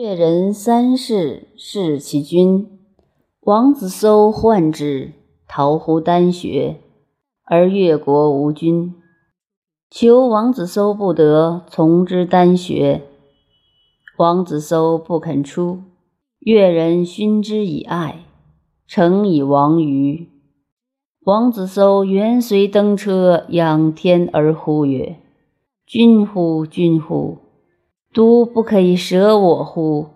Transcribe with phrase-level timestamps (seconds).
[0.00, 2.66] 越人三世，弑其君。
[3.40, 5.12] 王子搜患之，
[5.46, 6.80] 逃乎丹穴，
[7.44, 8.94] 而越国无君。
[9.90, 13.02] 求王子搜不得，从之丹穴。
[14.16, 15.82] 王子搜不肯出，
[16.38, 18.24] 越人勋之以爱，
[18.86, 20.30] 诚以亡于。
[21.26, 25.18] 王子搜原随登车，仰天而呼曰
[25.84, 27.36] ：“君乎，君乎！
[28.12, 30.08] 都不可以舍我乎？”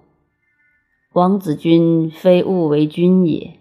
[1.14, 3.58] 王子君非物为君也，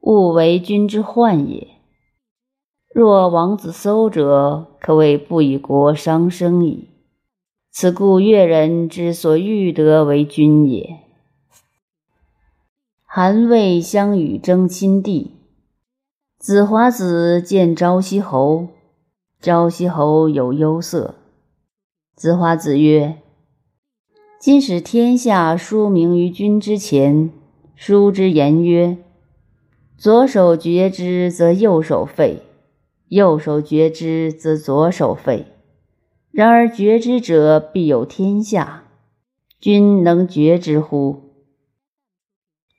[0.00, 1.68] 物为君之患也。
[2.94, 6.88] 若王子搜者，可谓不以国伤生矣。
[7.70, 11.00] 此故越人之所欲得为君也。
[13.06, 15.32] 韩魏相与争亲地，
[16.38, 18.68] 子华子见昭西侯，
[19.40, 21.14] 昭西侯有忧色。
[22.14, 23.18] 子华子曰
[24.42, 27.30] ：“今使天下书名于君之前，
[27.76, 28.98] 书之言曰
[29.96, 32.42] ：‘左手绝之，则右手废。’”
[33.06, 35.46] 右手绝之，则左手废。
[36.32, 38.82] 然而绝之者，必有天下。
[39.60, 41.20] 君能绝之乎？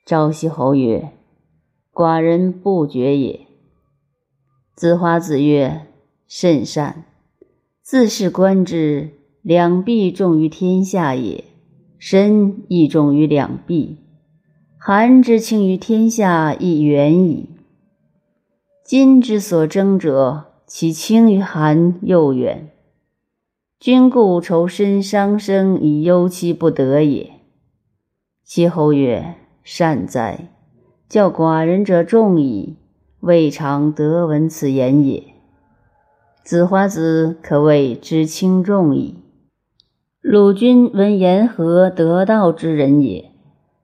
[0.04, 1.12] 昭奚侯曰
[1.94, 3.46] ：“寡人不绝也。”
[4.76, 5.86] 子华子曰
[6.28, 7.06] ：“甚善。
[7.80, 11.44] 自是观之，两臂重于天下也，
[12.06, 13.96] 身亦重于两臂。
[14.76, 17.48] 寒之轻于天下，亦远矣。”
[18.84, 22.68] 今之所争者，其轻于寒又远。
[23.80, 27.30] 君故愁身伤生以忧其不得也。
[28.44, 30.48] 其侯曰：“善哉！
[31.08, 32.76] 教寡人者众矣，
[33.20, 35.24] 未尝得闻此言也。”
[36.44, 39.23] 子华子可谓知轻重矣。
[40.26, 43.30] 鲁君闻言和得道之人也，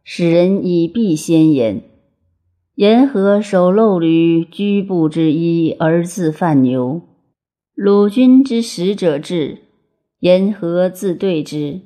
[0.02, 1.82] 使人以必先言。
[2.76, 7.02] 言和守陋驴，居布之衣而自犯牛。
[7.74, 9.58] 鲁君之使者至，
[10.20, 11.82] 言和自对之。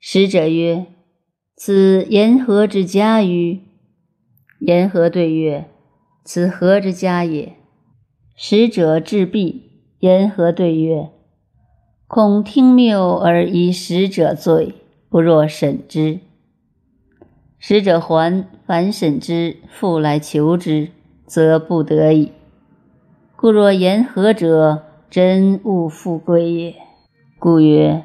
[0.00, 0.86] 使者曰
[1.54, 3.60] ：“此言和之家于？”
[4.58, 5.66] 言和对曰
[6.26, 7.52] ：“此何之家也？”
[8.34, 9.62] 使者至毕，
[10.00, 11.10] 言和对曰
[12.14, 14.74] ：“恐听谬而以使者罪，
[15.08, 16.20] 不若审之。”
[17.58, 20.90] 使者还，反审之，复来求之，
[21.24, 22.32] 则不得已。
[23.34, 26.74] 故若言和者，真勿复归也。
[27.38, 28.04] 故曰：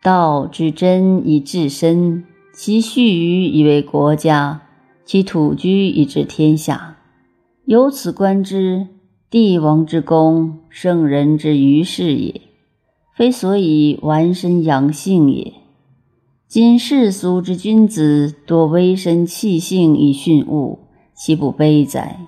[0.00, 2.24] 道之真以治身，
[2.54, 4.62] 其序于以为国家，
[5.04, 6.96] 其土居以治天下。
[7.64, 8.86] 由此观之，
[9.28, 12.40] 帝王之功，圣人之于事也，
[13.22, 15.52] 非所以完身养性也。
[16.48, 20.80] 今世俗之君子，多微身弃性以训物，
[21.14, 22.18] 其不悲哉？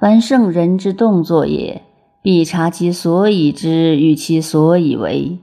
[0.00, 1.82] 凡圣人之动作也，
[2.22, 5.40] 必察其所以知与其所以为。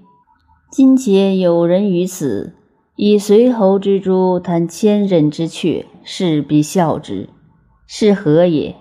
[0.72, 2.54] 今且有人于此，
[2.96, 7.28] 以随侯之诸谈千仞之阙，是必笑之，
[7.86, 8.78] 是何也？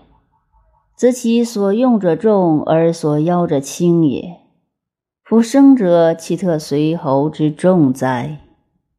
[0.96, 4.36] 则其所用者重，而所邀者轻也。
[5.28, 8.38] 夫生者，其特随侯之重哉？